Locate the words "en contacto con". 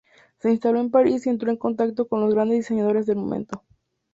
1.51-2.21